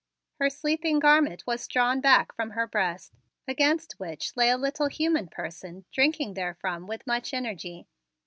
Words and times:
Her 0.39 0.49
sleeping 0.49 0.97
garment 0.97 1.43
was 1.45 1.67
drawn 1.67 2.01
back 2.01 2.33
from 2.33 2.49
her 2.49 2.65
breast, 2.65 3.13
against 3.47 3.99
which 3.99 4.35
lay 4.35 4.49
a 4.49 4.57
little 4.57 4.87
human 4.87 5.27
person 5.27 5.85
drinking 5.91 6.33
therefrom 6.33 6.87
with 6.87 7.05
much 7.05 7.35
energy. 7.35 7.87